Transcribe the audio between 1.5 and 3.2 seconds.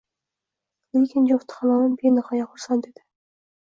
halolim benihoya xursand edi